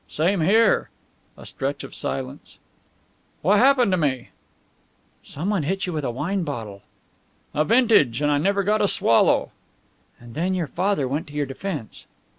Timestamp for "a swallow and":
8.81-10.33